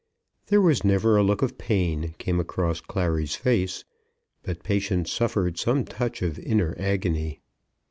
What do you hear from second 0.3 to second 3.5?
There was never a look of pain came across Clary's